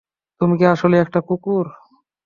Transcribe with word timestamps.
তুমি 0.41 0.53
কি 0.57 0.65
আসলেই 0.65 1.01
একটা 1.01 1.19
কুকুর? 1.21 1.65